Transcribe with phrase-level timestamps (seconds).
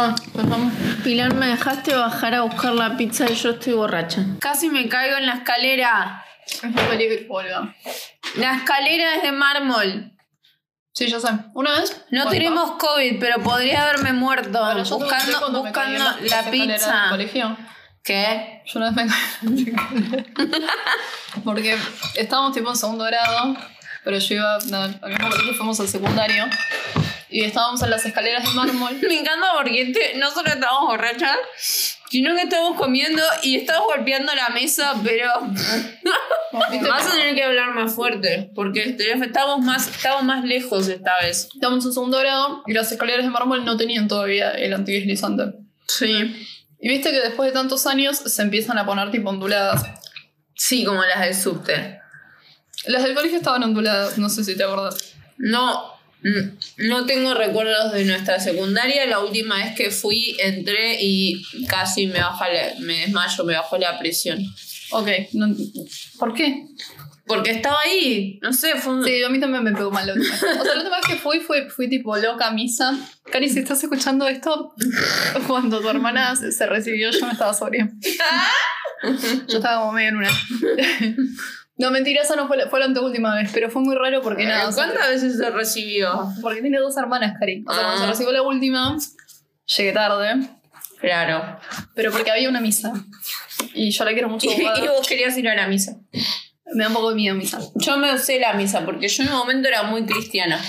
[0.00, 0.14] Ah.
[1.02, 4.24] Pilar, me dejaste bajar a buscar la pizza y yo estoy borracha.
[4.38, 6.24] Casi me caigo en la escalera.
[8.36, 10.12] La escalera es de mármol.
[10.92, 11.28] Sí, ya sé.
[11.52, 12.04] Una vez.
[12.10, 17.06] No tenemos COVID, pero podría haberme muerto Bueno, buscando, la pizza.
[17.10, 17.56] colegio.
[18.04, 18.62] ¿Qué?
[18.66, 19.06] Yo una vez
[19.42, 19.74] me.
[21.44, 21.76] Porque
[22.14, 23.56] estábamos tipo en segundo grado,
[24.04, 26.46] pero yo iba al mismo colegio, fuimos al secundario.
[27.30, 28.94] Y estábamos en las escaleras de mármol.
[29.02, 31.36] Me encanta porque este- no solo estamos borrachas,
[32.10, 35.30] sino que estamos comiendo y estamos golpeando la mesa, pero
[36.88, 41.18] vas a tener que hablar más fuerte, porque este- estamos más, estamos más lejos esta
[41.20, 41.48] vez.
[41.54, 45.54] Estábamos en segundo grado y las escaleras de mármol no tenían todavía el antideslizante.
[45.86, 46.46] Sí.
[46.80, 49.84] Y viste que después de tantos años se empiezan a poner tipo onduladas.
[50.54, 52.00] Sí, como las del subte.
[52.86, 55.14] Las del colegio estaban onduladas, no sé si te acuerdas.
[55.36, 55.97] No,
[56.78, 59.06] no tengo recuerdos de nuestra secundaria.
[59.06, 63.78] La última vez que fui, entré y casi me baja la- me desmayo, me bajó
[63.78, 64.38] la presión.
[64.90, 65.54] Ok, no-
[66.18, 66.66] ¿por qué?
[67.26, 69.04] Porque estaba ahí, no sé, fue un...
[69.04, 70.42] Sí, a mí también me pegó mal la última vez.
[70.42, 72.98] O sea, la última vez que fui, fui, fui tipo loca a misa.
[73.30, 74.74] Cari, si estás escuchando esto,
[75.46, 77.90] cuando tu hermana se se recibió, yo no estaba sobria.
[79.46, 80.30] Yo estaba como medio en una.
[81.78, 84.44] No, mentira, esa no fue la, fue la anteúltima vez, pero fue muy raro porque
[84.44, 84.68] nada.
[84.68, 86.28] o sea, ¿Cuántas veces se recibió?
[86.42, 87.64] Porque tiene dos hermanas, Cari.
[87.66, 88.04] O sea, cuando Ah.
[88.04, 88.96] se recibió la última,
[89.76, 90.48] llegué tarde,
[91.00, 91.58] Claro.
[91.94, 92.92] pero porque había una misa.
[93.74, 94.48] Y yo la quiero mucho.
[94.82, 95.96] Y vos querías ir a la misa.
[96.74, 97.60] Me da un poco de miedo misa.
[97.76, 100.60] Yo me usé la misa porque yo en un momento era muy cristiana.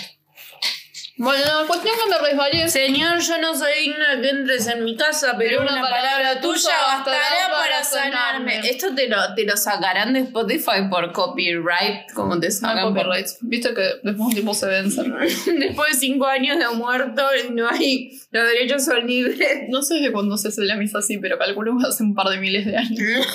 [1.22, 2.70] Bueno, la cuestión que me resbalé.
[2.70, 6.70] Señor, yo no soy digna de que entres en mi casa, pero, una, palabra, tuya
[6.88, 8.62] bastará para sanarme.
[8.70, 12.84] Esto te lo, te lo sacarán de Spotify por copyright, como te No sacan hay
[12.86, 13.38] por- copyrights.
[13.42, 15.14] Viste que después un tiempo se vencen.
[15.60, 19.64] Después de cinco años de muerto, no hay, los derechos son libres.
[19.68, 22.30] No sé de cuándo se hace la misa así, pero calculo que hace un par
[22.30, 22.98] de miles de años.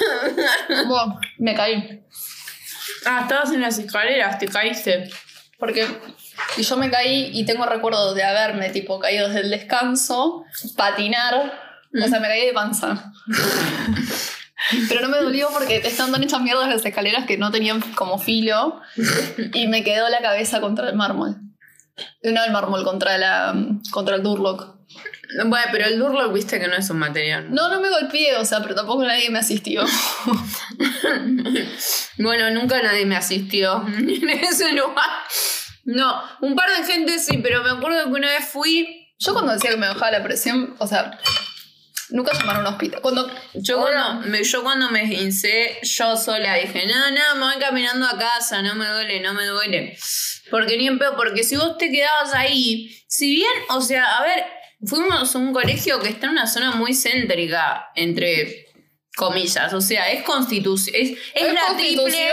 [0.88, 2.00] Bueno, me caí.
[3.04, 5.10] Ah, estabas en las escaleras, te caíste.
[5.58, 5.86] Porque
[6.56, 10.44] y yo me caí y tengo recuerdo de haberme tipo caído desde el descanso,
[10.76, 11.60] patinar.
[11.94, 13.12] O sea, me caí de panza.
[14.88, 18.18] Pero no me dolió porque estaban tan hechas mierdas las escaleras que no tenían como
[18.18, 18.80] filo.
[19.52, 21.36] Y me quedó la cabeza contra el mármol.
[22.22, 23.54] No el mármol, contra, la,
[23.90, 24.74] contra el Durlock.
[25.46, 27.52] Bueno, pero el Durlock viste que no es un material.
[27.52, 29.84] No, no me golpeé, o sea, pero tampoco nadie me asistió.
[32.18, 35.10] Bueno, nunca nadie me asistió en ese lugar.
[35.84, 39.12] No, un par de gente sí, pero me acuerdo que una vez fui.
[39.18, 41.18] Yo cuando decía que me bajaba la presión, o sea,
[42.10, 43.00] nunca llamaron a un hospital.
[43.00, 47.62] Cuando Yo cuando, me, yo cuando me hincé, yo sola dije, no, no, me voy
[47.62, 49.96] caminando a casa, no me duele, no me duele.
[50.50, 54.22] Porque ni en pedo, porque si vos te quedabas ahí, si bien, o sea, a
[54.22, 54.44] ver,
[54.86, 58.63] fuimos a un colegio que está en una zona muy céntrica, entre
[59.16, 62.28] comillas, o sea, es constitución, es, es la triple...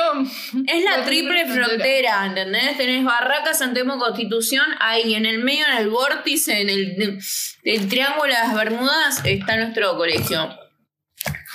[0.68, 2.78] Es la La triple triple frontera, ¿entendés?
[2.78, 7.20] Tenés Barracas, Santelmo, Constitución, ahí en el medio, en el vórtice, en el,
[7.64, 10.50] el triángulo de las Bermudas, está nuestro colegio.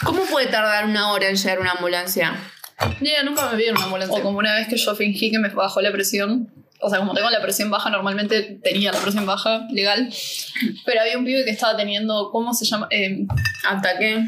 [0.04, 2.34] ¿Cómo puede tardar una hora en llegar una ambulancia?
[3.00, 4.16] Ya, nunca me vi en una ambulancia.
[4.16, 6.52] O como una vez que yo fingí que me bajó la presión.
[6.80, 10.12] O sea, como tengo la presión baja, normalmente tenía la presión baja, legal.
[10.84, 12.86] Pero había un pibe que estaba teniendo, ¿cómo se llama?
[12.90, 13.26] Eh,
[13.66, 14.22] ¿Hasta qué?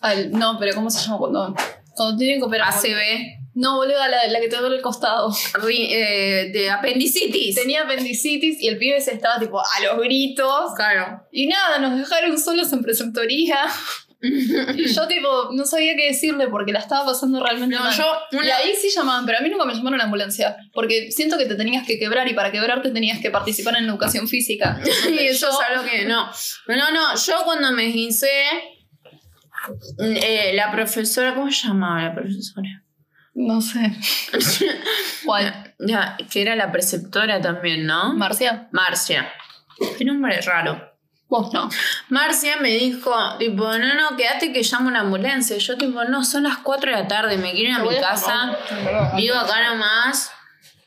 [0.00, 1.54] Al- no, pero ¿cómo se llama cuando,
[1.94, 2.68] cuando tienen que operar?
[2.68, 3.38] ACB.
[3.54, 5.34] No, boludo, la, la que te duele el costado.
[5.68, 7.56] Eh, de apendicitis.
[7.56, 10.72] Tenía apendicitis y el pibe se estaba tipo a los gritos.
[10.76, 11.22] Claro.
[11.32, 13.58] Y nada, nos dejaron solos en preceptoría.
[14.22, 17.96] y yo tipo, no sabía qué decirle porque la estaba pasando realmente No, mal.
[17.96, 18.04] yo
[18.42, 20.56] Y ahí sí llamaban, pero a mí nunca me llamaron a ambulancia.
[20.72, 23.92] Porque siento que te tenías que quebrar y para quebrarte tenías que participar en la
[23.92, 24.78] educación física.
[25.10, 26.30] Y eso Yo- es algo que no.
[26.68, 28.30] No, no, yo cuando me hincé,
[29.98, 32.82] eh, la profesora, ¿cómo se llamaba la profesora?
[33.34, 33.92] No sé.
[35.24, 35.74] ¿Cuál?
[35.78, 38.14] Ya, que era la preceptora también, ¿no?
[38.14, 38.68] ¿Marcia?
[38.72, 39.32] Marcia.
[39.96, 40.90] Qué nombre raro.
[41.28, 41.70] Vos no.
[42.08, 45.56] Marcia me dijo, tipo, no, no, quédate que llamo una ambulancia.
[45.58, 48.00] Yo, tipo, no, son las 4 de la tarde, me quiero ir a mi a
[48.00, 48.58] casa.
[49.16, 50.32] Vivo acá nomás.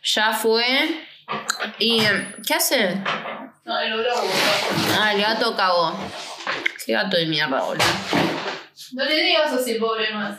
[0.03, 1.07] Ya fue.
[1.79, 3.01] ¿Y em, qué hace?
[3.65, 4.23] No, el olor.
[4.99, 5.97] Ah, el gato cagó.
[6.85, 7.85] Qué gato de mierda, boludo.
[8.91, 10.37] No le digas así, pobre más.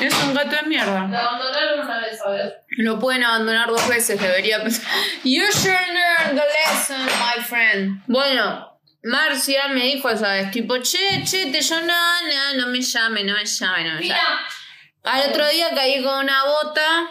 [0.00, 1.06] Es un gato de mierda.
[1.08, 2.64] La abandonaron una vez, a ver.
[2.78, 4.90] Lo pueden abandonar dos veces, debería pensar.
[5.22, 8.02] You should learn the lesson, my friend.
[8.06, 12.80] Bueno, Marcia me dijo esa vez, tipo, che, che, te yo no, no, no me
[12.80, 14.00] llame, no me llame, no me llame.
[14.00, 14.40] Mira.
[15.04, 17.10] Al otro día caí con una bota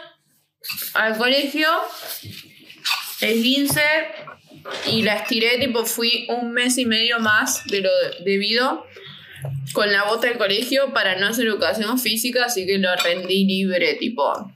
[0.94, 1.70] al colegio,
[3.22, 3.82] el 15,
[4.88, 7.90] y la estiré, tipo, fui un mes y medio más de lo
[8.24, 8.86] debido
[9.74, 13.94] con la bota del colegio para no hacer educación física, así que lo rendí libre,
[13.96, 14.52] tipo,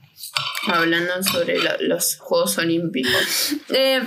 [0.68, 3.54] hablando sobre lo- los Juegos Olímpicos.
[3.76, 4.00] Eh,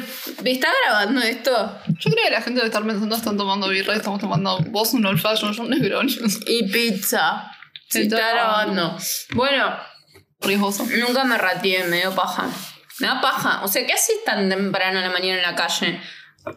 [0.43, 1.51] ¿Me está grabando esto?
[1.99, 5.05] Yo creo que la gente debe estar pensando, están tomando birra, estamos tomando vos un
[5.05, 6.15] old fashion, yo un negroni.
[6.45, 7.51] Y pizza.
[7.89, 8.97] Se Está está grabando.
[9.31, 9.75] Bueno,
[10.41, 10.85] Riesgoso.
[11.05, 12.49] nunca me rateé, me dio paja.
[12.99, 13.63] Me da paja.
[13.63, 16.01] O sea, ¿qué haces tan temprano en la mañana en la calle?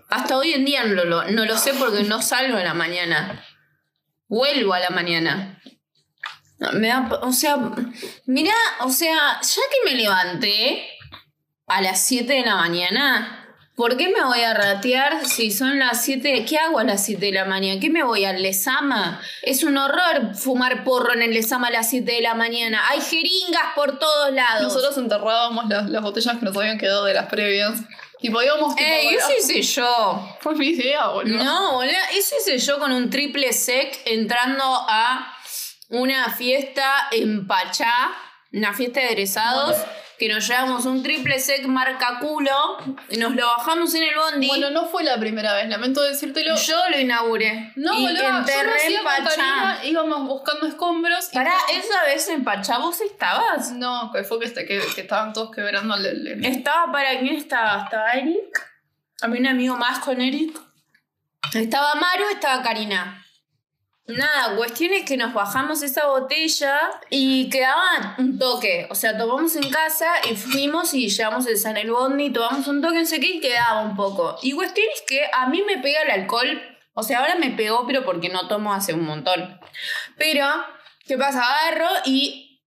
[0.08, 3.44] Hasta hoy en día no lo, no lo sé porque no salgo en la mañana.
[4.28, 5.60] Vuelvo a la mañana.
[6.74, 7.56] Me da, o sea,
[8.26, 10.88] mira, o sea, ya que me levanté
[11.66, 13.39] a las 7 de la mañana,
[13.80, 16.44] ¿por qué me voy a ratear si son las 7?
[16.46, 17.80] ¿Qué hago a las 7 de la mañana?
[17.80, 19.22] ¿Qué me voy al Lesama?
[19.40, 22.82] Es un horror fumar porro en el Lesama a las 7 de la mañana.
[22.90, 24.64] Hay jeringas por todos lados.
[24.64, 27.80] Nosotros enterrábamos las, las botellas que nos habían quedado de las previas.
[28.20, 28.86] Tipo, íbamos tipo.
[28.86, 30.36] Ey, eso hice yo.
[30.40, 31.42] Fue mi idea, boludo.
[31.42, 35.34] No, boludo, eso hice yo con un triple sec entrando a
[35.88, 38.10] una fiesta en Pachá,
[38.52, 39.78] una fiesta de egresados,
[40.20, 42.76] que nos llevamos un triple sec marca culo,
[43.08, 44.46] y nos lo bajamos en el bondi.
[44.48, 46.54] Bueno, no fue la primera vez, lamento decírtelo.
[46.56, 47.72] yo lo inauguré.
[47.76, 49.80] no, y boludo, yo enterré en Pachá.
[49.82, 51.30] Íbamos buscando escombros.
[51.32, 53.72] y- Pará, esa vez en Pachá vos estabas.
[53.72, 57.36] No, que fue que, este- que, que estaban todos quebrando el- el- Estaba para quién
[57.36, 57.84] estaba?
[57.84, 58.70] ¿Estaba Eric?
[59.22, 60.54] Había un amigo más con Eric.
[61.54, 63.24] Estaba Maru, estaba Karina.
[64.16, 66.78] Nada, cuestión es que nos bajamos esa botella
[67.10, 68.86] y quedaba un toque.
[68.90, 72.80] O sea, tomamos en casa y fuimos y llegamos a San El Bondi, tomamos un
[72.80, 74.38] toque, no sé qué, y quedaba un poco.
[74.42, 76.60] Y cuestión es que a mí me pega el alcohol.
[76.94, 79.60] O sea, ahora me pegó, pero porque no tomo hace un montón.
[80.16, 80.46] Pero,
[81.06, 81.42] ¿qué pasa?
[81.42, 82.62] Agarro y,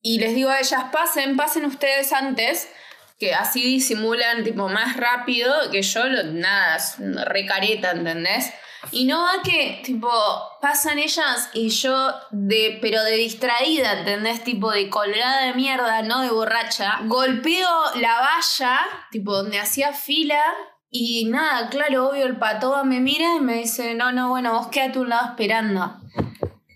[0.00, 2.68] y les digo a ellas, pasen, pasen ustedes antes
[3.18, 8.52] que así disimulan tipo más rápido que yo, lo, nada, es recareta, ¿entendés?
[8.92, 10.08] Y no va que, tipo,
[10.60, 14.44] pasan ellas y yo, de, pero de distraída, ¿entendés?
[14.44, 17.00] Tipo, de colgada de mierda, no de borracha.
[17.04, 18.80] Golpeo la valla,
[19.10, 20.42] tipo, donde hacía fila.
[20.90, 24.68] Y nada, claro, obvio, el patoba me mira y me dice, no, no, bueno, vos
[24.68, 25.96] quédate a un lado esperando.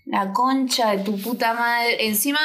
[0.05, 2.05] La concha de tu puta madre.
[2.05, 2.39] Encima,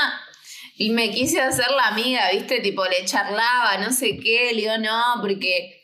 [0.80, 2.60] y me quise hacer la amiga, ¿viste?
[2.60, 4.52] Tipo, le charlaba, no sé qué.
[4.54, 5.82] Le digo, no, porque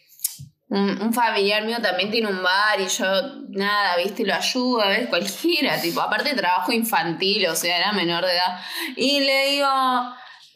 [0.69, 3.07] un, familiar mío también tiene un bar y yo,
[3.49, 4.25] nada, ¿viste?
[4.25, 5.81] Lo ayudo, a ver, cualquiera.
[5.81, 8.61] Tipo, aparte trabajo infantil, o sea, era menor de edad.
[8.97, 9.69] Y le digo,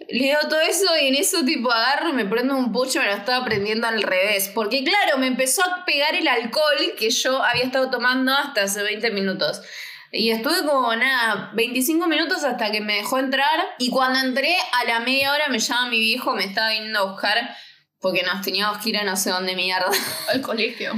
[0.09, 3.15] le digo todo eso y en eso, tipo, agarro, me prendo un pucho, me lo
[3.15, 4.53] estaba prendiendo al revés.
[4.55, 8.85] Porque, claro, me empezó a pegar el alcohol que yo había estado tomando hasta hace
[8.85, 9.63] 20 minutos.
[10.11, 13.61] Y estuve como nada, 25 minutos hasta que me dejó entrar.
[13.79, 17.11] Y cuando entré, a la media hora me llama mi viejo, me estaba viniendo a
[17.11, 17.57] buscar
[18.01, 19.91] porque nos teníamos que ir a no sé dónde mierda.
[20.33, 20.93] al colegio.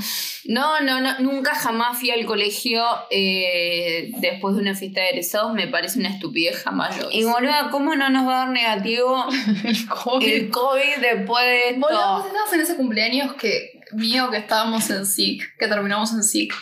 [0.45, 5.55] No, no, no, nunca jamás fui al colegio eh, después de una fiesta de egresados.
[5.55, 9.25] Me parece una estupidez, jamás lo Y boluda, ¿cómo no nos va a dar negativo
[9.65, 10.29] El COVID.
[10.29, 11.81] el COVID después de esto?
[11.81, 16.23] Boludo, vos estabas en ese cumpleaños que mío que estábamos en SIC, que terminamos en
[16.23, 16.55] SIC.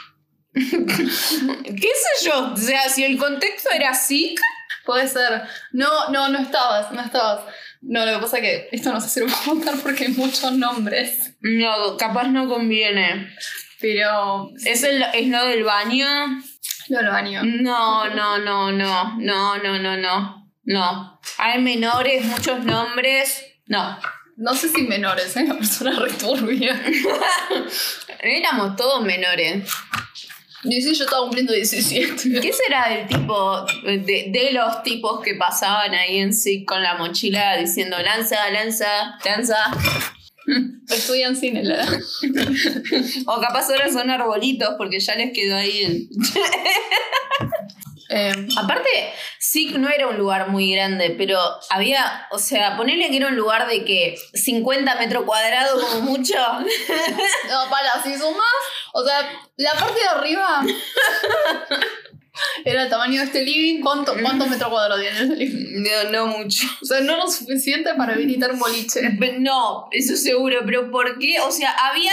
[1.65, 2.53] ¿Qué sé yo?
[2.53, 4.35] O sea, si el contexto era así,
[4.85, 5.43] puede ser.
[5.73, 7.45] No, no, no estabas, no estabas.
[7.81, 10.13] No, lo que pasa es que esto no sé si lo puedo contar porque hay
[10.13, 11.37] muchos nombres.
[11.41, 13.33] No, capaz no conviene.
[13.81, 14.51] Pero.
[14.65, 16.07] ¿Es, el, es lo del baño?
[16.89, 17.43] Lo del baño.
[17.45, 20.53] No, no, no, no, no, no, no, no.
[20.65, 21.21] No.
[21.39, 23.45] Hay menores, muchos nombres.
[23.67, 23.99] No.
[24.37, 25.45] No sé si menores, ¿eh?
[25.45, 26.81] Una persona returbia.
[28.21, 29.65] Éramos todos menores.
[30.65, 32.41] Y sí, yo estaba cumpliendo 17.
[32.41, 36.97] ¿Qué será del tipo, de, de los tipos que pasaban ahí en sí con la
[36.97, 39.57] mochila diciendo lanza, lanza, lanza?
[40.89, 41.89] Estudian cine, la edad.
[43.27, 45.83] O capaz ahora son arbolitos porque ya les quedó ahí.
[45.85, 46.09] el-
[48.11, 48.89] Eh, Aparte,
[49.39, 51.39] SIC no era un lugar muy grande, pero
[51.71, 56.35] había, o sea, ponerle que era un lugar de que 50 metros cuadrados como mucho.
[57.49, 58.47] no, para, si sumás,
[58.95, 60.65] o sea, la parte de arriba
[62.65, 63.83] era el tamaño de este living.
[63.83, 65.83] ¿Cuánto, ¿Cuántos metros cuadrados tiene ese living?
[65.83, 66.67] No, no mucho.
[66.83, 69.03] O sea, no lo suficiente para habilitar un boliche.
[69.39, 71.41] No, eso seguro, pero ¿por qué?
[71.41, 72.13] O sea, había,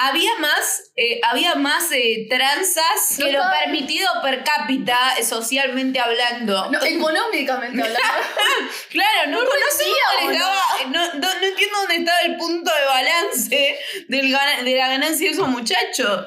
[0.00, 5.98] había más, eh, había más eh, tranzas No que lo permitido per cápita, eh, socialmente
[5.98, 6.70] hablando.
[6.70, 8.00] No, económicamente hablando.
[8.90, 12.84] Claro, no, No conocía conocía, dónde estaba, no, no- entiendo dónde estaba el punto de
[12.84, 13.78] balance
[14.08, 14.32] del
[14.64, 16.26] de la ganancia de esos muchachos.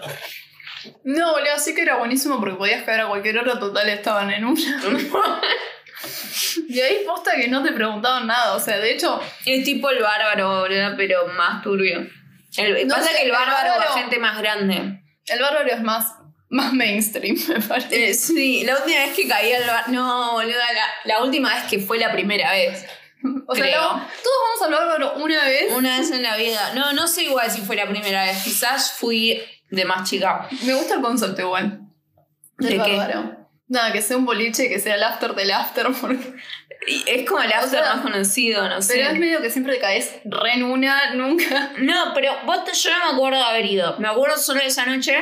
[1.03, 4.45] No, boludo, sí que era buenísimo porque podías caer a cualquier hora, total estaban en
[4.45, 4.61] una.
[6.67, 10.01] Y ahí posta que no te preguntaban nada, o sea, de hecho, Es tipo el
[10.01, 12.07] bárbaro, boludo, pero más turbio.
[12.58, 15.01] El, No pasa sé, que el el bárbaro va bárbaro- gente más grande.
[15.25, 16.15] El bárbaro es más,
[16.50, 18.10] más mainstream, me parece.
[18.10, 19.89] Eh, sí, la última vez que caí al bar.
[19.89, 22.86] No, boluda, la, la última vez que fue la primera vez.
[23.48, 23.81] o sea, creo.
[23.81, 23.89] no,
[24.24, 25.72] todos vamos al bárbaro una vez.
[25.74, 26.74] Una vez en la vida.
[26.74, 28.43] No, no sé igual si fue la primera vez.
[28.43, 30.48] Quizás fui de más chica.
[30.63, 31.81] Me gusta el concepto igual.
[32.58, 32.98] ¿De Del qué?
[32.98, 33.38] bárbaro.
[33.67, 36.34] Nada, que sea un boliche, que sea el after del after, porque...
[36.88, 38.93] Y Es como el sea, más conocido, no sé.
[38.95, 41.73] Pero es medio que siempre caes re en una, nunca.
[41.79, 43.97] No, pero vos te- yo no me acuerdo de haber ido.
[44.00, 45.15] Me acuerdo solo de esa noche.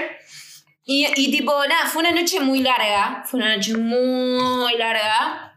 [0.86, 3.24] Y, y tipo, nada, fue una noche muy larga.
[3.26, 5.54] Fue una noche muy larga.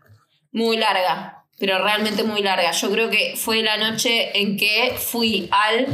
[0.50, 1.38] Muy larga.
[1.61, 2.73] Pero realmente muy larga.
[2.73, 5.87] Yo creo que fue la noche en que fui al.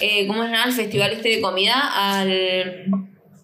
[0.00, 0.64] eh, ¿Cómo se llama?
[0.64, 1.90] El festival este de comida.
[2.20, 2.86] Al.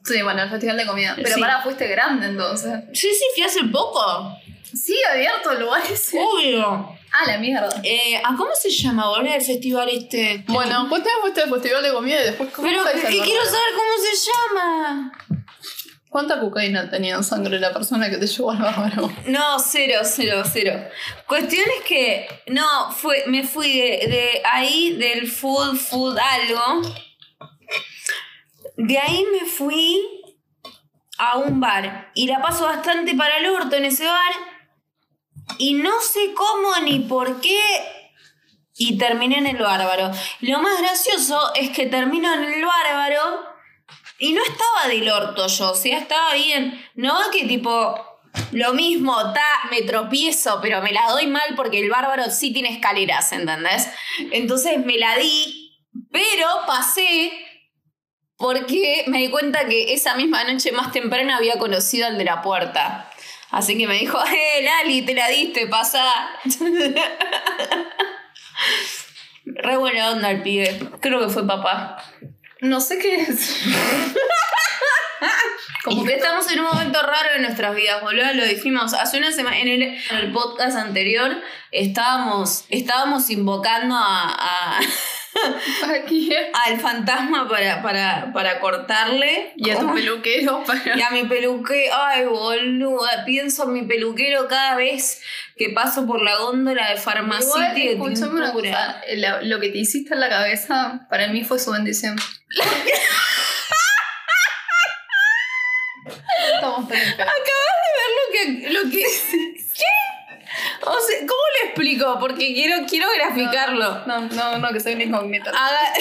[0.03, 1.13] Sí, bueno, el festival de comida.
[1.17, 1.41] Pero Sí.
[1.41, 2.73] pará, fuiste grande entonces.
[2.95, 4.35] Sí, sí, fui hace poco.
[4.75, 6.19] Sigue abierto el lugar ese.
[6.19, 6.97] Obvio.
[7.13, 7.69] Ah, la mierda.
[7.83, 10.45] Eh, ¿A cómo se llama, boludo, el festival este?
[10.49, 13.45] Bueno, ¿cuántas veces fuiste al festival de comida y después cómo Pero que al quiero
[13.45, 15.13] saber cómo se llama.
[16.11, 19.13] ¿Cuánta cocaína tenía en sangre la persona que te llevó al bárbaro?
[19.27, 20.89] No, cero, cero, cero.
[21.27, 26.83] Cuestión es que, no, fue, me fui de, de ahí, del food, food algo.
[28.77, 30.01] De ahí me fui
[31.19, 32.11] a un bar.
[32.15, 34.33] Y la paso bastante para el orto en ese bar.
[35.59, 37.61] Y no sé cómo ni por qué.
[38.77, 40.11] Y terminé en el bárbaro.
[40.41, 43.47] Lo más gracioso es que termino en el bárbaro.
[44.19, 46.83] Y no estaba del orto yo, o sea, estaba bien.
[46.95, 47.95] No que tipo,
[48.53, 52.71] lo mismo, ta, me tropiezo, pero me la doy mal porque el bárbaro sí tiene
[52.71, 53.89] escaleras, ¿entendés?
[54.33, 55.79] Entonces me la di,
[56.11, 57.33] pero pasé
[58.37, 62.43] porque me di cuenta que esa misma noche más temprana había conocido al de la
[62.43, 63.11] puerta.
[63.57, 66.05] Así que me dijo, eh, Lali, te la diste, pasa.
[69.47, 70.79] Re buena onda el pibe.
[71.01, 71.97] Creo que fue papá.
[72.61, 73.65] No sé qué es.
[75.85, 78.31] Como que estamos en un momento raro de nuestras vidas, boludo.
[78.35, 81.41] Lo dijimos hace una semana en el, en el podcast anterior.
[81.73, 84.81] Estábamos, estábamos invocando a.
[86.65, 89.53] al fantasma para, para, para cortarle.
[89.57, 90.97] Y a tu peluquero para.
[90.97, 91.95] Y a mi peluquero.
[91.95, 93.25] Ay, boluda.
[93.25, 95.23] Pienso en mi peluquero cada vez
[95.57, 96.97] que paso por la góndola de
[97.93, 99.01] escúchame una cosa.
[99.17, 102.17] Lo, lo que te hiciste en la cabeza, para mí fue su bendición.
[106.55, 107.27] Estamos tan en pedo.
[108.17, 109.05] lo que, lo que.
[109.75, 109.85] ¿Qué?
[110.83, 111.43] O sea, ¿cómo
[112.21, 114.07] Porque quiero, quiero graficarlo.
[114.07, 115.51] No, no, no, que soy una incógnita.
[115.51, 115.93] Aga-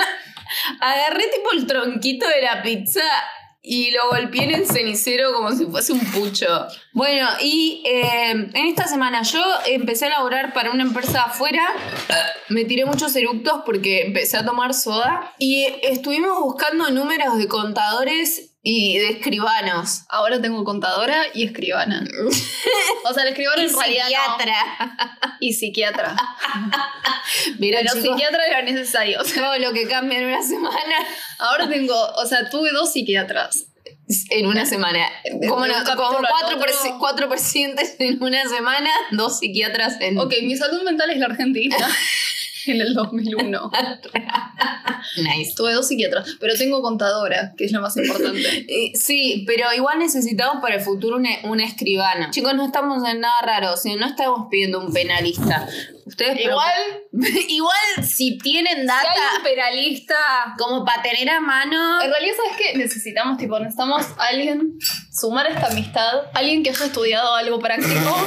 [0.80, 3.02] Agarré tipo el tronquito de la pizza
[3.62, 6.46] y lo golpeé en el cenicero como si fuese un pucho.
[6.92, 11.66] Bueno, y eh, en esta semana yo empecé a laborar para una empresa afuera.
[12.48, 15.32] Me tiré muchos eructos porque empecé a tomar soda.
[15.38, 20.02] Y estuvimos buscando números de contadores y de escribanos.
[20.08, 22.04] Ahora tengo contadora y escribana.
[23.08, 24.10] O sea, la escribana Y en realidad no.
[24.10, 25.36] psiquiatra.
[25.38, 26.16] Y psiquiatra.
[27.60, 29.20] Mira, Pero chicos, psiquiatra era necesario.
[29.20, 30.96] O sea, todo lo que cambia en una semana.
[31.38, 33.66] ahora tengo, o sea, tuve dos psiquiatras.
[34.30, 35.08] En una semana.
[35.48, 40.18] Como, no- como cuatro, presi- cuatro pacientes en una semana, dos psiquiatras en.
[40.18, 41.76] Ok, mi salud mental es la Argentina.
[42.76, 43.70] En el 2001.
[45.18, 45.54] Nice.
[45.56, 48.66] Tuve dos psiquiatras, pero tengo contadora, que es lo más importante.
[48.94, 52.30] Sí, pero igual necesitamos para el futuro un, un escribano.
[52.30, 55.68] Chicos, no estamos en nada raro, o sea, no estamos pidiendo un penalista.
[56.06, 56.72] Ustedes Igual,
[57.48, 60.14] igual si tienen si data hay un penalista.
[60.56, 62.00] como para tener a mano.
[62.00, 62.78] En realidad, ¿sabes qué?
[62.78, 64.78] Necesitamos, tipo, necesitamos alguien,
[65.12, 68.16] sumar esta amistad, alguien que haya estudiado algo práctico.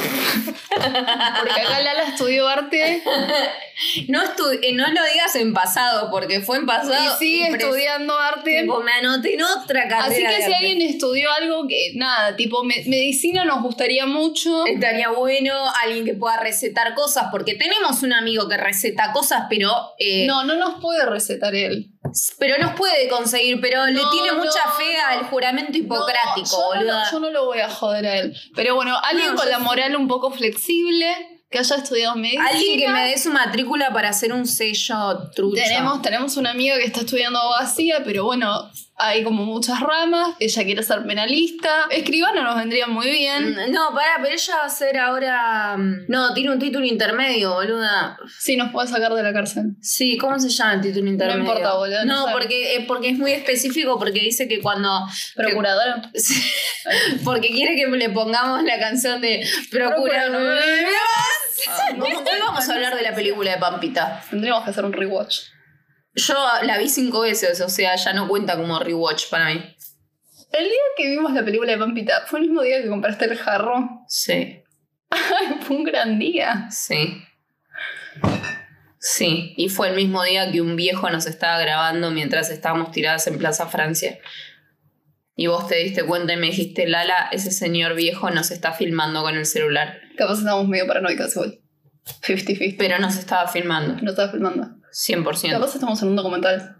[0.70, 3.02] Porque acá Lala estudió arte
[4.08, 6.92] No, estu- eh, no lo digas en pasado, porque fue en pasado.
[7.02, 8.60] y sigue estudiando arte.
[8.60, 10.04] Tipo, me anoté en otra carrera.
[10.04, 14.66] Así que si alguien estudió algo que, nada, tipo, me- medicina nos gustaría mucho.
[14.66, 19.70] Estaría bueno alguien que pueda recetar cosas, porque tenemos un amigo que receta cosas, pero,
[19.98, 21.90] eh, No, no nos puede recetar él.
[22.38, 26.66] pero nos puede conseguir, pero le tiene mucha no, fe al juramento hipocrático, yo, no,
[26.80, 27.04] boluda.
[27.06, 28.36] lo- yo no lo voy a joder a él.
[28.54, 29.62] Pero bueno, alguien con la sí.
[29.62, 31.06] moral un poco flexible,
[31.50, 32.46] que haya estudiado medicina.
[32.48, 35.60] Alguien que me dé su matrícula para hacer un sello trucho.
[35.60, 40.34] Tenemos, tenemos una amiga que está estudiando abogacía, pero bueno, hay como muchas ramas.
[40.38, 41.86] Ella quiere ser penalista.
[41.90, 43.52] Escribano nos vendría muy bien.
[43.52, 45.76] Mm, No, pará, pero ella va a ser ahora.
[45.76, 48.18] mm, No, tiene un título intermedio, boluda.
[48.38, 49.72] Sí, nos puede sacar de la cárcel.
[49.80, 51.40] Sí, ¿cómo se llama el título intermedio?
[51.40, 55.06] importa, boludo, no No, porque, eh, porque es muy específico, porque dice que cuando.
[55.34, 56.02] Procuradora.
[57.24, 60.24] Porque quiere que le pongamos la canción de Procura.
[60.26, 60.60] Procura-
[61.68, 64.22] Ah, no, Hoy vamos a hablar de la película de Pampita.
[64.30, 65.40] Tendríamos que hacer un rewatch.
[66.26, 69.76] Yo la vi cinco veces, o sea, ya no cuenta como rewatch para mí.
[70.52, 73.36] El día que vimos la película de Pampita, ¿fue el mismo día que compraste el
[73.36, 74.04] jarro?
[74.08, 74.62] Sí,
[75.10, 76.68] Ay, fue un gran día.
[76.70, 77.22] sí.
[79.02, 83.26] Sí, y fue el mismo día que un viejo nos estaba grabando mientras estábamos tiradas
[83.28, 84.18] en Plaza Francia.
[85.34, 89.22] Y vos te diste cuenta y me dijiste, Lala, ese señor viejo nos está filmando
[89.22, 89.98] con el celular.
[90.18, 91.60] Capaz estábamos medio paranoicas igual.
[92.22, 92.76] 50-50.
[92.78, 94.68] Pero nos estaba filmando, No estaba filmando.
[94.92, 95.50] 100%.
[95.50, 96.76] Capaz estamos en un documental.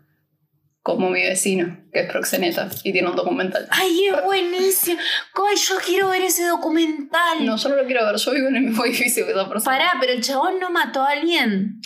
[0.82, 3.68] Como mi vecino, que es proxeneta y tiene un documental.
[3.70, 4.98] Ay, es buenísimo.
[5.34, 7.44] Ay, yo quiero ver ese documental.
[7.44, 8.16] No, yo no lo quiero ver.
[8.16, 9.76] Yo vivo en el mismo edificio que esa persona.
[9.76, 11.80] Pará, pero el chabón no mató a alguien.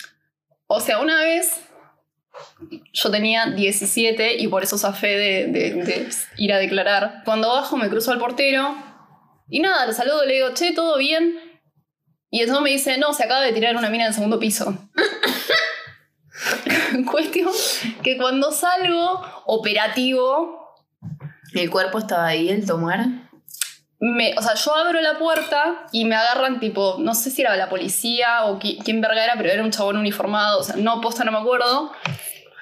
[0.67, 1.59] O sea, una vez
[2.93, 7.21] yo tenía 17 y por eso zafé de, de- de ir a declarar.
[7.25, 8.75] Cuando bajo me cruzo al portero
[9.49, 11.37] y nada, le saludo, le digo, che, ¿todo bien?
[12.35, 14.77] Y entonces me dice, no, se acaba de tirar una mina del segundo piso.
[17.09, 17.49] Cuestión
[18.03, 20.75] que cuando salgo operativo,
[21.53, 23.05] El cuerpo estaba ahí, el tomar.
[23.99, 27.55] me, o sea, yo abro la puerta y me agarran tipo, no sé si era
[27.55, 30.99] la policía o qui- quién verga era, pero era un chabón uniformado, o sea, no,
[30.99, 31.93] posta no me acuerdo.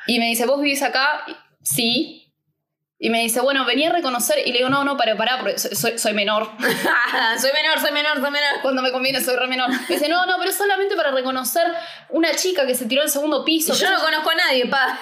[0.05, 1.25] Y me dice, ¿vos vivís acá?
[1.63, 2.22] Sí.
[3.05, 4.37] Y me dice, bueno, venía a reconocer.
[4.45, 6.49] Y le digo, no, no, para, pará, porque soy, soy- soy menor.
[7.37, 8.61] soy menor, soy menor, soy menor.
[8.61, 9.69] Cuando me conviene soy re menor.
[9.71, 11.67] Me dice, no, no, pero solamente para reconocer
[12.11, 13.73] una chica que se tiró al segundo piso.
[13.73, 14.97] Yo no conozco a nadie, pa.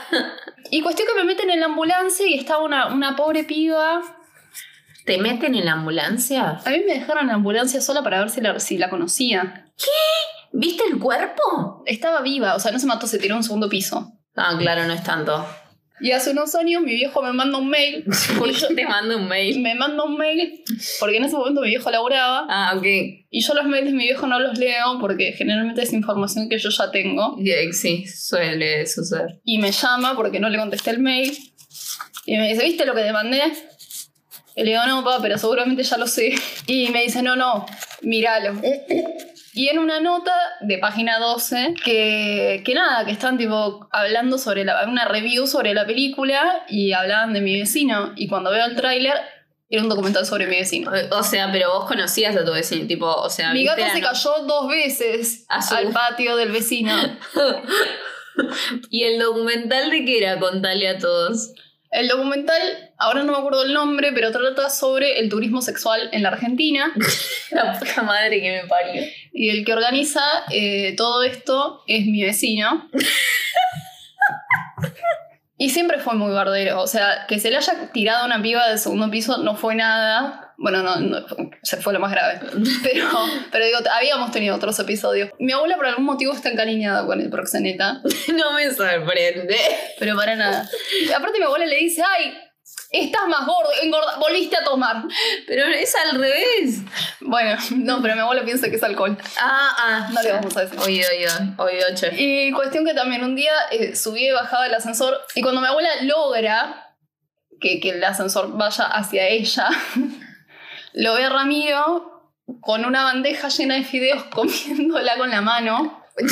[0.72, 4.02] Y cuestión que me meten en la ambulancia y estaba una, una pobre piba.
[5.06, 6.60] ¿Te meten en la ambulancia?
[6.66, 9.68] A mí me dejaron en la ambulancia sola para ver si la, si la conocía.
[10.52, 11.84] ¿Viste el cuerpo?
[11.86, 14.12] Estaba viva, o sea, no se mató, se tiró a un segundo piso.
[14.36, 15.46] Ah, claro, no es tanto.
[16.02, 18.04] Y hace unos años mi viejo me manda un mail.
[18.40, 19.60] ¿Por y yo- qué te mando un mail?
[19.62, 20.64] me manda un mail
[21.00, 22.84] porque en ese momento mi viejo laburaba Ah, ok.
[23.30, 26.58] y yo los mails de mi viejo no los leo porque generalmente es información que
[26.58, 29.40] yo ya tengo Yeah, Sí, suele suceder.
[29.46, 31.38] y me llama porque no le contesté el mail
[32.26, 33.42] y me dice, ¿viste lo que te mandé?
[34.56, 36.34] Y le digo, no, papá, pero seguramente ya lo sé.
[36.68, 37.66] Y me dice, no, no,
[38.02, 38.60] míralo.
[39.54, 44.64] Y en una nota de página 12, que, que nada, que están tipo hablando sobre
[44.64, 48.14] la, una review sobre la película y hablaban de mi vecino.
[48.16, 49.14] Y cuando veo el tráiler,
[49.70, 50.92] era un documental sobre mi vecino.
[51.12, 54.02] O sea, pero vos conocías a tu vecino, tipo, o sea, Mi ¿viste gato se
[54.02, 56.94] cayó dos veces su- al patio del vecino.
[58.90, 60.40] ¿Y el documental de qué era?
[60.40, 61.54] Contale a todos.
[61.92, 62.62] El documental,
[62.98, 66.94] ahora no me acuerdo el nombre, pero trata sobre el turismo sexual en la Argentina.
[67.52, 69.04] La puta madre que me parió.
[69.34, 72.90] Y el que organiza eh, todo esto es mi vecino.
[75.58, 76.82] Y siempre fue muy bardero.
[76.82, 79.76] O sea, que se le haya tirado a una piba del segundo piso no fue
[79.76, 80.51] nada.
[80.62, 81.26] Bueno, no, no
[81.64, 82.40] se fue lo más grave.
[82.84, 83.08] Pero,
[83.52, 85.32] pero digo, habíamos tenido otros episodios.
[85.40, 88.02] Mi abuela por algún motivo está encariñada con el proxeneta.
[88.32, 89.58] No me sorprende.
[90.00, 90.70] Pero para nada.
[91.16, 92.34] Aparte mi abuela le dice, ay,
[92.92, 95.04] estás más gordo, engorda, volviste a tomar.
[95.48, 96.82] Pero es al revés.
[97.22, 99.18] Bueno, no, pero mi abuela piensa que es alcohol.
[99.40, 100.10] Ah, ah.
[100.14, 100.80] No le vamos a decir.
[100.80, 102.12] Oído, oído, oído, che.
[102.16, 105.68] Y cuestión que también un día eh, subí y bajaba el ascensor y cuando mi
[105.68, 106.96] abuela logra
[107.60, 109.70] que, que el ascensor vaya hacia ella,
[110.94, 112.12] lo ve a Ramiro
[112.62, 116.04] con una bandeja llena de fideos comiéndola con la mano.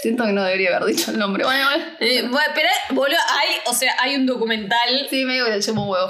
[0.00, 1.44] Siento que no debería haber dicho el nombre.
[1.44, 1.84] Bueno, bueno.
[2.00, 5.06] Eh, bueno, pero, boludo, hay, o sea, hay un documental.
[5.08, 6.08] Sí, medio que le echemos huevo.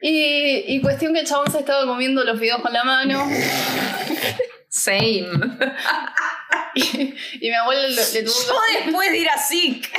[0.00, 3.28] Y, y cuestión que el chabón se estaba comiendo los fideos con la mano
[4.68, 5.28] Same.
[6.74, 9.92] y, y mi abuela le, le tuvo Yo después de ir a SIC.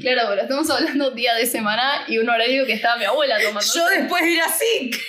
[0.00, 3.66] Claro, pero estamos hablando día de semana y un horario que estaba mi abuela tomando.
[3.74, 5.00] Yo después de ir a SIC.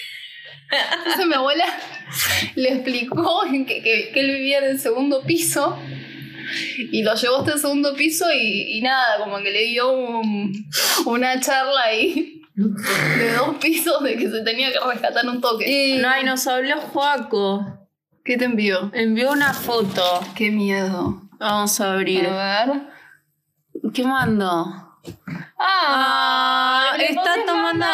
[0.97, 1.65] Entonces mi abuela
[2.55, 5.77] le explicó que, que- que él vivía en el segundo piso
[6.91, 10.69] y lo llevó hasta el segundo piso y, y nada, como que le dio un-
[11.05, 15.65] una charla ahí de dos pisos de que se tenía que rescatar un toque.
[16.01, 17.79] No, y nos habló Joaco.
[18.23, 18.89] ¿Qué te envió?
[18.93, 20.21] Envió una foto.
[20.35, 21.29] Qué miedo.
[21.39, 22.25] Vamos a abrir.
[22.25, 22.81] A ver.
[23.91, 24.93] ¿Qué mandó?
[25.59, 27.85] Ah, ¿le está tomando,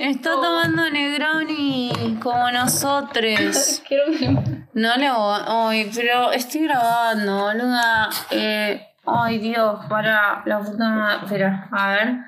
[0.00, 3.82] está tomando Negroni como nosotros.
[4.74, 5.40] No le voy.
[5.48, 8.10] Ay, pero estoy grabando, boluda.
[8.30, 11.24] Eh, ay, Dios, para la puta madre.
[11.24, 12.18] Espera, a ver.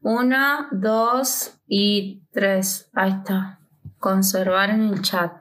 [0.00, 2.88] Una, dos y tres.
[2.94, 3.58] Ahí está.
[3.98, 5.32] Conservar en el chat.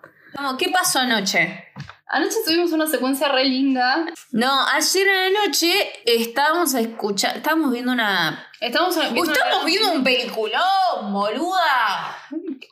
[0.58, 1.64] ¿Qué pasó anoche?
[2.10, 4.06] Anoche tuvimos una secuencia re linda.
[4.32, 7.38] No, ayer a la noche estábamos escuchando.
[7.38, 8.50] Estábamos viendo una.
[8.62, 12.18] Estamos viendo, Estamos viendo un peliculón, boluda.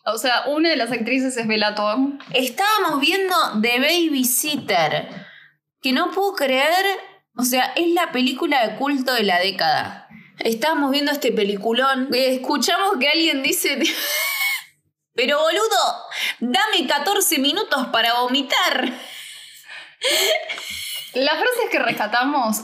[0.06, 1.98] O sea, una de las actrices es Bellator.
[2.34, 5.10] Estábamos viendo The Babysitter.
[5.82, 6.86] Que no puedo creer
[7.38, 10.08] O sea, es la película de culto de la década.
[10.40, 12.10] Estábamos viendo este peliculón.
[12.14, 13.80] y Escuchamos que alguien dice.
[15.14, 16.06] Pero boludo,
[16.40, 18.94] dame 14 minutos para vomitar.
[21.14, 22.64] Las frases que rescatamos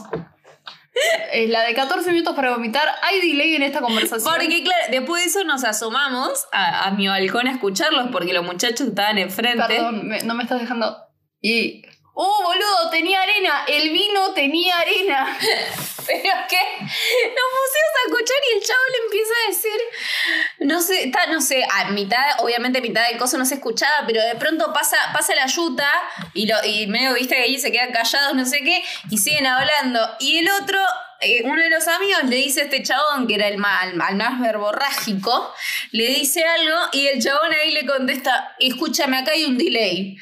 [1.32, 2.86] es la de 14 minutos para vomitar.
[3.02, 4.30] Hay delay en esta conversación.
[4.32, 8.44] Porque, claro, después de eso nos asomamos a, a mi balcón a escucharlos porque los
[8.44, 9.64] muchachos estaban enfrente.
[9.66, 10.96] Perdón, me- no me estás dejando.
[11.40, 11.82] Y.
[12.14, 12.90] ¡Oh, boludo!
[12.90, 13.64] Tenía arena.
[13.66, 15.38] El vino tenía arena.
[16.06, 19.80] Pero que nos pusimos a escuchar y el chavo le empieza a decir,
[20.58, 24.20] no sé, está, no sé, a mitad, obviamente mitad del coso no se escuchaba, pero
[24.20, 25.88] de pronto pasa, pasa la yuta
[26.34, 29.46] y, lo, y medio viste que ahí se quedan callados, no sé qué, y siguen
[29.46, 30.00] hablando.
[30.18, 30.78] Y el otro,
[31.20, 33.94] eh, uno de los amigos le dice a este chabón, que era el más, el
[33.94, 35.54] más verborrágico,
[35.92, 40.16] le dice algo y el chabón ahí le contesta, escúchame, acá hay un delay.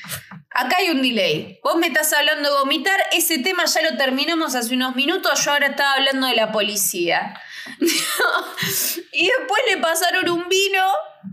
[0.50, 1.60] Acá hay un delay.
[1.62, 5.52] Vos me estás hablando de vomitar, ese tema ya lo terminamos hace unos minutos, yo
[5.52, 7.40] ahora estaba hablando de la policía.
[9.12, 10.82] y después le pasaron un vino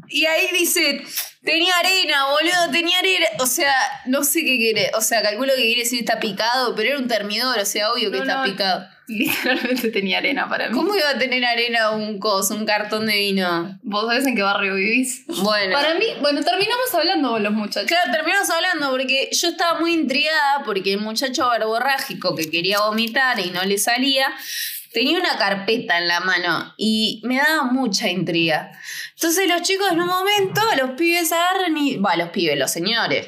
[0.10, 1.02] y ahí dice,
[1.44, 3.26] tenía arena, boludo, tenía arena.
[3.40, 3.74] O sea,
[4.06, 4.92] no sé qué quiere.
[4.96, 8.12] O sea, calculo que quiere decir está picado, pero era un termidor, o sea, obvio
[8.12, 8.44] que está no.
[8.44, 8.88] picado.
[9.08, 10.76] Literalmente tenía arena para mí.
[10.76, 13.80] ¿Cómo iba a tener arena un coso, un cartón de vino?
[13.82, 15.26] ¿Vos sabés en qué barrio vivís?
[15.28, 15.74] Bueno.
[15.74, 17.88] Para mí, bueno, terminamos hablando los muchachos.
[17.88, 23.40] Claro, terminamos hablando porque yo estaba muy intrigada porque el muchacho verborrágico que quería vomitar
[23.40, 24.28] y no le salía,
[24.94, 28.72] tenía una carpeta en la mano y me daba mucha intriga.
[29.16, 31.98] Entonces los chicos en un momento, los pibes agarran y...
[31.98, 33.28] Va, los pibes, los señores.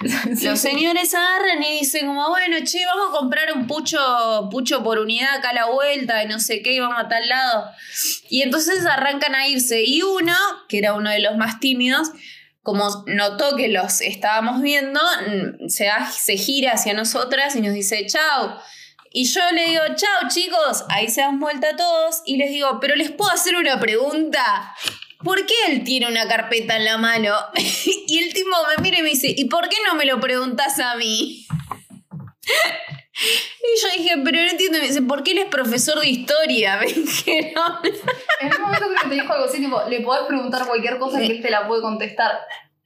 [0.42, 4.98] Los señores agarran y dicen como, bueno, che, vamos a comprar un pucho, pucho por
[4.98, 7.70] unidad acá a la vuelta y no sé qué, y vamos a tal lado.
[8.28, 9.82] Y entonces arrancan a irse.
[9.82, 10.34] Y uno,
[10.68, 12.10] que era uno de los más tímidos,
[12.62, 15.88] como notó que los estábamos viendo, mm, se,
[16.18, 18.60] se gira hacia nosotras y nos dice, chao.
[19.16, 22.96] Y yo le digo, chao chicos, ahí se dan vuelta todos y les digo, pero
[22.96, 24.74] les puedo hacer una pregunta.
[25.22, 27.32] ¿Por qué él tiene una carpeta en la mano?
[27.54, 30.80] y el tipo me mira y me dice, ¿y por qué no me lo preguntas
[30.80, 31.46] a mí?
[32.42, 34.78] y yo dije, pero no entiendo.
[34.80, 36.76] Me dice, ¿por qué él es profesor de historia?
[36.80, 37.72] Me dijeron.
[38.40, 41.20] En un momento creo que te dijo algo así, tipo, le podés preguntar cualquier cosa
[41.20, 42.32] que él te la puede contestar.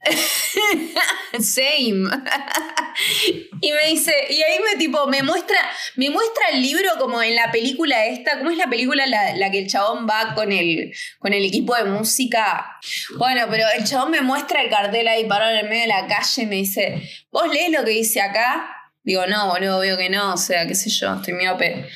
[1.39, 2.09] Same.
[3.61, 5.57] y me dice, y ahí me tipo, me muestra,
[5.95, 9.51] me muestra el libro como en la película esta, ¿cómo es la película la, la
[9.51, 12.79] que el chabón va con el, con el equipo de música?
[13.17, 16.07] Bueno, pero el chabón me muestra el cartel ahí parado en el medio de la
[16.07, 18.78] calle y me dice, ¿vos lees lo que dice acá?
[19.09, 21.89] Digo, no, boludo, obvio que no, o sea, qué sé yo, estoy miope.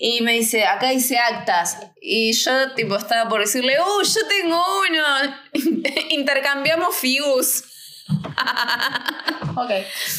[0.00, 1.78] Y me dice, acá dice actas.
[2.02, 5.36] Y yo, tipo, estaba por decirle, uh, yo tengo uno.
[6.10, 7.62] Intercambiamos figus.
[9.54, 9.68] Ok.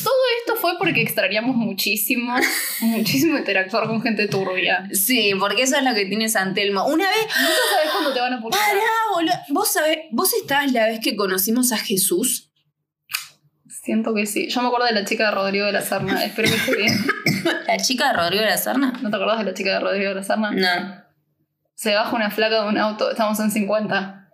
[0.03, 2.33] Todo esto fue porque extrañamos muchísimo,
[2.79, 4.87] muchísimo interactuar con gente turbia.
[4.93, 6.85] Sí, porque eso es lo que tiene San Telmo.
[6.85, 8.65] Una vez, Nunca sabes cuándo te van a publicar.
[8.65, 8.81] pará,
[9.13, 9.33] boludo.
[9.49, 12.48] ¿Vos sabés, vos estabas la vez que conocimos a Jesús?
[13.81, 14.49] Siento que sí.
[14.49, 16.23] Yo me acuerdo de la chica de Rodrigo de la Serna.
[16.25, 16.93] Espero que esté bien.
[17.67, 18.93] ¿La chica de Rodrigo de la Serna?
[19.01, 20.51] ¿No te acordás de la chica de Rodrigo de la Serna?
[20.51, 21.03] No.
[21.75, 23.09] Se baja una flaca de un auto.
[23.09, 24.29] Estamos en 50.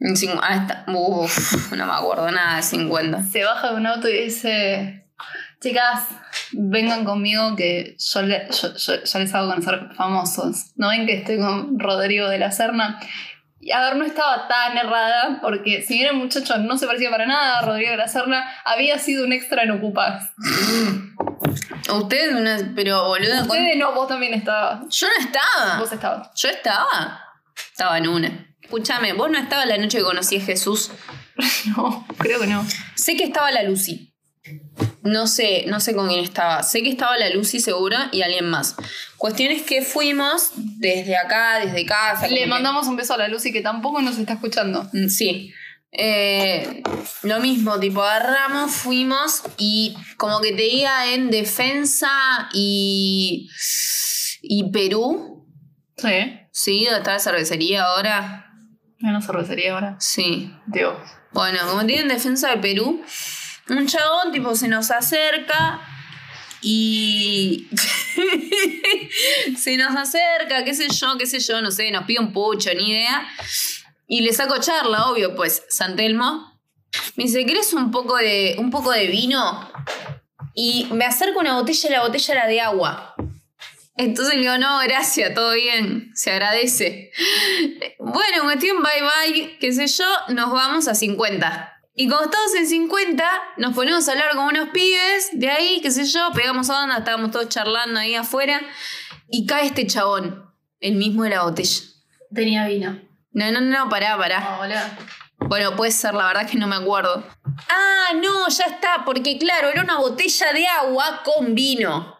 [0.00, 3.22] En cincu- ah, está- uf, no me acuerdo nada de 50.
[3.24, 5.06] Se baja de un auto y dice:
[5.60, 6.04] Chicas,
[6.52, 10.72] vengan conmigo que yo, le- yo, yo- yo les hago conocer famosos.
[10.76, 12.98] ¿No ven que estoy con Rodrigo de la Serna?
[13.62, 17.10] Y a ver, no estaba tan errada, porque si bien el muchacho no se parecía
[17.10, 20.30] para nada a Rodrigo de la Serna, había sido un extra en Ocupas.
[21.92, 24.80] Ustedes, una, pero boludo, ¿cuándo- Ustedes no, vos también estabas.
[24.88, 25.78] yo no estaba.
[25.78, 26.30] Vos estabas.
[26.36, 27.20] Yo estaba.
[27.70, 28.46] Estaba en una.
[28.62, 30.90] Escúchame, vos no estabas la noche que conocí a Jesús.
[31.76, 32.64] No, creo que no.
[32.96, 34.14] Sé que estaba la Lucy.
[35.02, 36.62] No sé, no sé con quién estaba.
[36.62, 38.76] Sé que estaba la Lucy seguro y alguien más.
[39.16, 42.28] Cuestión es que fuimos desde acá, desde casa.
[42.28, 44.88] Le que- mandamos un beso a la Lucy que tampoco nos está escuchando.
[44.92, 45.52] Mm, Sí.
[45.92, 46.82] Eh,
[47.24, 53.50] lo mismo, tipo, agarramos, fuimos y como que te diga en defensa y.
[54.42, 55.46] y Perú.
[55.96, 56.38] Sí.
[56.52, 58.52] Sí, ¿dónde está la cervecería ahora?
[59.02, 59.96] Una cervecería ahora.
[59.98, 60.52] Sí.
[60.66, 60.94] Dios.
[61.32, 63.02] Bueno, como tienen defensa de Perú,
[63.78, 65.80] un chabón tipo se nos acerca
[66.62, 67.68] y
[69.56, 72.70] se nos acerca, qué sé yo, qué sé yo, no sé, nos pide un pucho,
[72.74, 73.26] ni idea.
[74.06, 76.60] Y le saco charla, obvio, pues, San Telmo.
[77.16, 79.70] Me dice, ¿querés un poco de, un poco de vino?
[80.54, 83.14] Y me acerco una botella y la botella era de agua.
[83.96, 87.12] Entonces le digo, no, gracias, todo bien, se agradece.
[87.98, 91.79] Bueno, cuestión, bye bye, qué sé yo, nos vamos a 50.
[92.00, 95.90] Y como estamos en 50, nos ponemos a hablar con unos pibes de ahí, qué
[95.90, 98.58] sé yo, pegamos onda, estábamos todos charlando ahí afuera.
[99.28, 101.82] Y cae este chabón, el mismo de la botella.
[102.34, 102.98] Tenía vino.
[103.32, 104.56] No, no, no, pará, pará.
[104.56, 104.80] Boludo.
[105.46, 107.22] Bueno, puede ser, la verdad es que no me acuerdo.
[107.68, 112.16] Ah, no, ya está, porque claro, era una botella de agua con vino.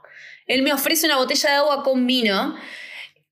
[0.47, 2.55] Él me ofrece una botella de agua con vino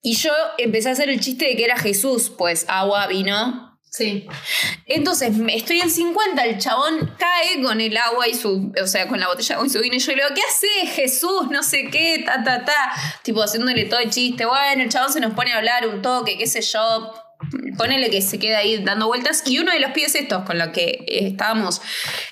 [0.00, 3.67] y yo empecé a hacer el chiste de que era Jesús, pues agua, vino.
[4.86, 9.20] Entonces, estoy en 50, el chabón cae con el agua y su, o sea, con
[9.20, 11.48] la botella y su vino y yo le digo, ¿qué haces, Jesús?
[11.50, 12.92] No sé qué, ta, ta, ta.
[13.22, 14.44] Tipo, haciéndole todo el chiste.
[14.46, 17.12] Bueno, el chabón se nos pone a hablar un toque, qué sé yo.
[17.76, 19.42] Ponele que se queda ahí dando vueltas.
[19.46, 21.80] Y uno de los pibes estos con los que eh, estábamos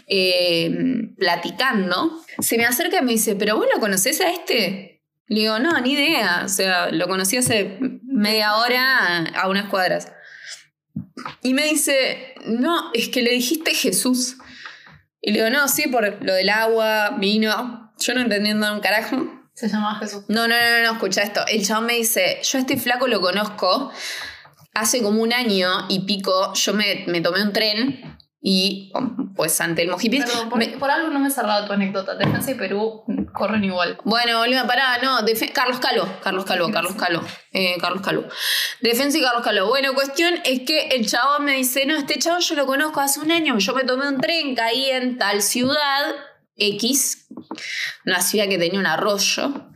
[0.08, 0.70] eh,
[1.16, 5.02] platicando, se me acerca y me dice, ¿pero vos lo conocés a este?
[5.28, 6.42] Le digo, no, ni idea.
[6.44, 10.12] O sea, lo conocí hace media hora a unas cuadras.
[11.42, 14.36] Y me dice, no, es que le dijiste Jesús.
[15.20, 17.92] Y le digo, no, sí, por lo del agua, vino.
[17.98, 19.28] Yo no entendiendo un carajo.
[19.54, 20.24] Se llamaba Jesús.
[20.28, 21.40] No, no, no, no, escucha esto.
[21.46, 23.90] El chabón me dice, yo a este flaco lo conozco.
[24.74, 28.15] Hace como un año y pico, yo me, me tomé un tren
[28.48, 28.92] y
[29.34, 30.24] pues ante el Mojipis...
[30.24, 32.14] Perdón, por, me- por algo no me he cerrado tu anécdota.
[32.14, 33.98] Defensa y Perú corren igual.
[34.04, 35.18] Bueno, boludo, pará, no,
[35.52, 38.22] Carlos Calvo, Carlos Calvo, Carlos Calvo, eh, Carlos Calvo.
[38.80, 39.66] Defensa y Carlos Calvo.
[39.66, 43.18] Bueno, cuestión es que el chabón me dice, no, este chabón yo lo conozco hace
[43.18, 46.14] un año, yo me tomé un tren, caí en tal ciudad,
[46.56, 47.26] X,
[48.04, 49.70] una ciudad que tenía un arroyo.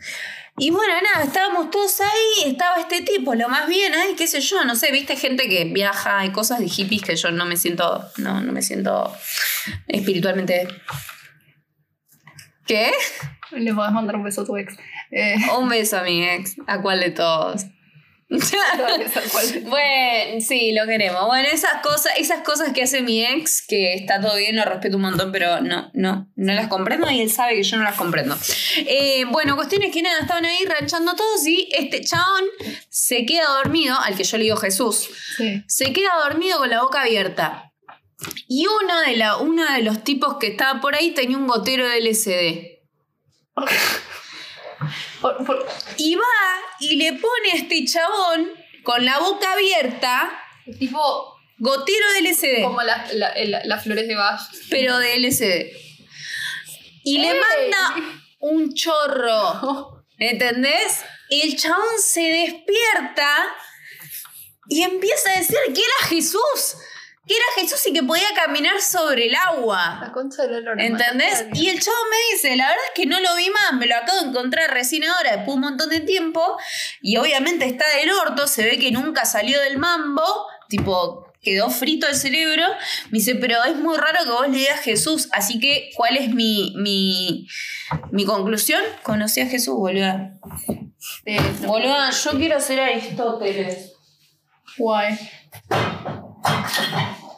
[0.63, 4.43] Y bueno, nada, estábamos todos ahí, estaba este tipo, lo más bien, ay, qué sé
[4.43, 7.57] yo, no sé, viste gente que viaja y cosas de hippies que yo no me
[7.57, 9.11] siento, no, no me siento
[9.89, 10.69] espiritualmente...
[12.67, 12.93] ¿Qué?
[13.53, 14.77] Le podés mandar un beso a tu ex.
[15.11, 16.57] Eh, Un beso a mi ex.
[16.67, 17.65] ¿A cuál de todos?
[19.65, 21.27] bueno, sí, lo queremos.
[21.27, 24.97] Bueno, esas cosas, esas cosas que hace mi ex, que está todo bien, lo respeto
[24.97, 27.97] un montón, pero no, no, no las comprendo y él sabe que yo no las
[27.97, 28.37] comprendo.
[28.77, 32.45] Eh, bueno, cuestiones que nada, estaban ahí ranchando todos y este chabón
[32.89, 35.65] se queda dormido, al que yo le digo Jesús, sí.
[35.67, 37.73] se queda dormido con la boca abierta.
[38.47, 41.89] Y uno de, la, uno de los tipos que estaba por ahí tenía un gotero
[41.89, 42.79] de LCD.
[45.21, 46.25] Por- por- Y va
[46.81, 48.51] y le pone a este chabón
[48.83, 50.33] con la boca abierta
[50.79, 54.41] tipo, gotero de LCD, como las la- la- flores de Bach.
[54.71, 55.73] pero de LCD.
[57.05, 57.95] Y le manda
[58.41, 61.01] un chorro, ¿entendés?
[61.31, 63.49] El chabón se despierta
[64.69, 66.77] y empieza a decir que era Jesús,
[67.31, 70.01] que era Jesús y que podía caminar sobre el agua.
[70.01, 70.81] La concha del olor.
[70.81, 71.47] ¿Entendés?
[71.55, 73.95] Y el chavo me dice, la verdad es que no lo vi más, me lo
[73.95, 76.43] acabo de encontrar recién ahora, después de un montón de tiempo,
[77.01, 80.25] y obviamente está del orto, se ve que nunca salió del mambo,
[80.69, 82.65] tipo, quedó frito el cerebro.
[83.11, 86.35] Me dice, pero es muy raro que vos le digas Jesús, así que, ¿cuál es
[86.35, 87.47] mi, mi,
[88.11, 88.83] mi conclusión?
[89.05, 90.33] Conocí a Jesús, boluda.
[91.27, 93.93] Eh, Boluda, yo quiero ser Aristóteles.
[94.77, 95.17] guay.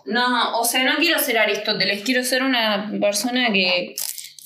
[0.05, 3.95] No, o sea, no quiero ser Aristóteles, quiero ser una persona que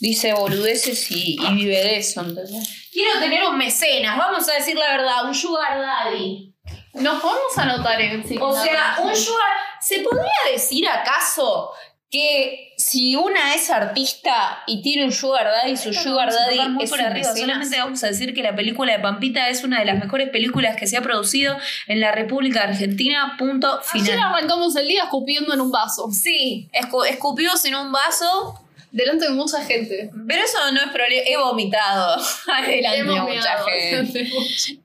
[0.00, 2.88] dice boludeces y, y vive de eso, ¿entendés?
[2.92, 6.54] Quiero tener un mecenas, vamos a decir la verdad, un sugar daddy.
[6.94, 8.38] Nos podemos anotar en sí.
[8.40, 9.50] O sea, un sugar...
[9.80, 11.70] ¿Se podría decir acaso
[12.10, 17.00] que si una es artista y tiene un sugar daddy, su sugar daddy es por
[17.00, 20.28] arriba, solamente vamos a decir que la película de Pampita es una de las mejores
[20.30, 21.56] películas que se ha producido
[21.88, 24.32] en la República Argentina, punto Ayer final.
[24.34, 26.08] arrancamos el día escupiendo en un vaso.
[26.12, 28.60] Sí, escu- escupimos en un vaso
[28.96, 30.10] Delante de mucha gente.
[30.26, 31.22] Pero eso no es problema.
[31.26, 32.16] He vomitado.
[32.46, 34.32] Adelante, Hemos mucha gente.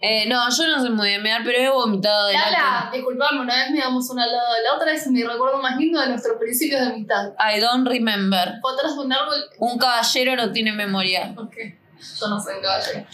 [0.01, 2.51] Eh, no, yo no sé muy bien mear, pero he vomitado delante.
[2.51, 5.61] Lala, disculpame, una vez me damos una al lado de la otra, es mi recuerdo
[5.61, 7.33] más lindo de nuestros principios de amistad.
[7.39, 8.55] I don't remember.
[8.73, 9.37] Atrás de un árbol.
[9.59, 11.33] Un caballero no tiene memoria.
[11.37, 11.55] Ok.
[12.19, 13.05] Yo no sé en calle.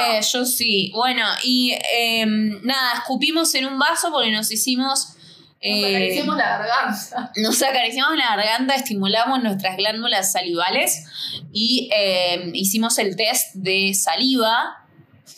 [0.00, 0.90] Eh, yo sí.
[0.94, 5.16] Bueno, y eh, nada, escupimos en un vaso porque nos hicimos.
[5.64, 7.32] Nos eh, acariciamos la garganta.
[7.36, 11.04] nos acariciamos la garganta, estimulamos nuestras glándulas salivales
[11.52, 14.84] y eh, hicimos el test de saliva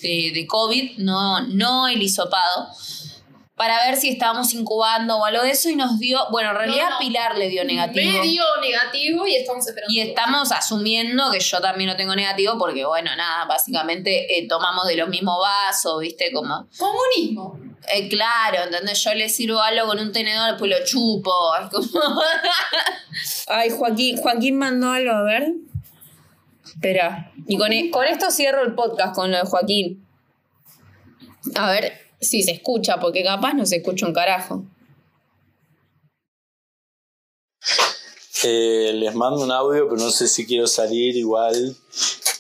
[0.01, 2.69] de, de COVID, no, no el hisopado,
[3.57, 6.85] para ver si estábamos incubando o algo de eso y nos dio, bueno, en realidad
[6.87, 6.99] No, no.
[6.99, 8.05] Pilar le dio negativo.
[8.23, 9.95] Medio negativo y estamos esperando.
[9.95, 14.89] Y estamos asumiendo que yo también lo tengo negativo porque, bueno, nada, básicamente eh, tomamos
[14.89, 16.33] de los mismos vasos, ¿viste?
[16.33, 17.57] Como, Comunismo.
[17.95, 19.05] eh, claro, ¿entendés?
[19.05, 21.33] Yo le sirvo algo con un tenedor, después lo chupo.
[21.63, 22.21] es como-
[23.47, 25.53] Ay, Joaquín, Joaquín mandó algo, a ver.
[26.65, 27.31] Espera.
[27.47, 30.05] Y con, e- con esto cierro el podcast con lo de Joaquín.
[31.55, 34.65] A ver si se escucha, porque capaz no se escucha un carajo.
[38.43, 41.77] Eh, les mando un audio, pero no sé si quiero salir igual.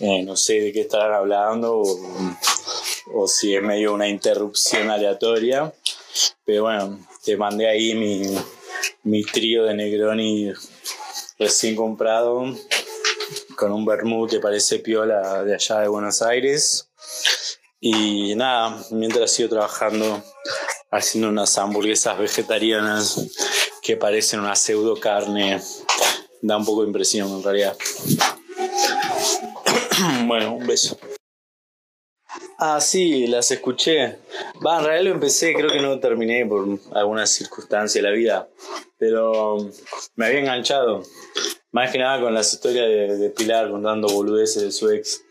[0.00, 1.82] Eh, no sé de qué estarán hablando
[3.12, 5.72] o, si es medio una interrupción aleatoria.
[6.44, 8.22] Pero bueno, te mandé ahí mi,
[9.04, 10.52] mi trío de Negroni
[11.38, 12.44] recién comprado
[13.56, 16.90] con un vermouth que parece piola de allá de Buenos Aires.
[17.86, 20.24] Y nada, mientras sigo trabajando
[20.90, 23.26] haciendo unas hamburguesas vegetarianas
[23.82, 25.60] que parecen una pseudo carne,
[26.40, 27.76] da un poco de impresión en realidad.
[30.26, 30.98] bueno, un beso.
[32.56, 34.16] Ah, sí, las escuché.
[34.66, 38.48] Va, en realidad lo empecé, creo que no terminé por alguna circunstancia de la vida,
[38.96, 39.58] pero
[40.14, 41.02] me había enganchado.
[41.70, 45.23] Más que nada con las historias de, de Pilar contando boludeces de su ex.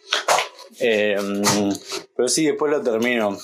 [0.80, 1.18] Eh,
[2.16, 3.38] pero sí, después lo termino.